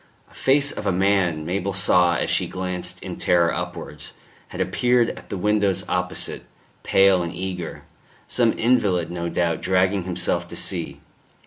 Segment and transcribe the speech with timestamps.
[0.31, 4.13] A face of a man, Mabel saw as she glanced in terror upwards,
[4.47, 6.41] had appeared at the windows opposite,
[6.81, 7.83] pale and eager
[8.27, 11.01] some invalid no doubt dragging himself to see.